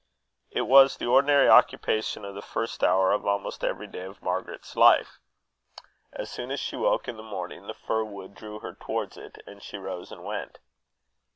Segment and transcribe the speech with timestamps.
[0.49, 4.75] It was the ordinary occupation of the first hour of almost every day of Margaret's
[4.75, 5.19] life.
[6.11, 9.37] As soon as she woke in the morning, the fir wood drew her towards it,
[9.45, 10.57] and she rose and went.